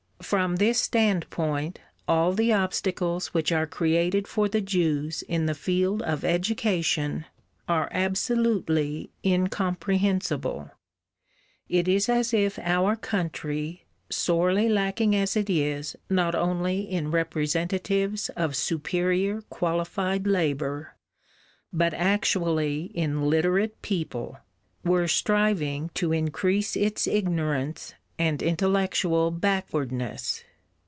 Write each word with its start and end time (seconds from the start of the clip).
From 0.21 0.57
this 0.57 0.79
standpoint 0.79 1.79
all 2.07 2.31
the 2.31 2.53
obstacles 2.53 3.33
which 3.33 3.51
are 3.51 3.67
created 3.67 4.29
for 4.29 4.47
the 4.47 4.61
Jews 4.61 5.23
in 5.23 5.45
the 5.45 5.55
field 5.55 6.01
of 6.03 6.23
education 6.23 7.25
are 7.67 7.89
absolutely 7.91 9.09
incomprehensible: 9.25 10.71
it 11.67 11.87
is 11.89 12.07
as 12.07 12.33
if 12.33 12.57
our 12.59 12.95
country, 12.95 13.83
sorely 14.09 14.69
lacking 14.69 15.13
as 15.17 15.35
it 15.35 15.49
is 15.49 15.97
not 16.09 16.33
only 16.33 16.79
in 16.81 17.11
representatives 17.11 18.29
of 18.29 18.55
superior 18.55 19.41
qualified 19.49 20.27
labour, 20.27 20.95
but 21.73 21.93
actually 21.93 22.85
in 22.93 23.23
literate 23.29 23.81
people, 23.81 24.37
were 24.85 25.09
striving 25.09 25.89
to 25.95 26.13
increase 26.13 26.77
its 26.77 27.05
ignorance 27.05 27.95
and 28.19 28.43
intellectual 28.43 29.31
backwardness. 29.31 30.43